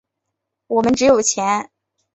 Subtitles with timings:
[0.65, 1.69] 我们只有钱。